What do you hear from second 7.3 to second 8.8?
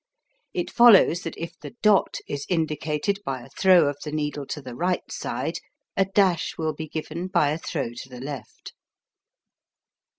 a throw to the left.